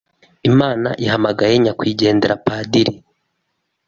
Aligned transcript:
Imana 0.49 0.89
ihamagaye 1.03 1.55
Nyakwigendera 1.63 2.35
Padiri 2.45 2.93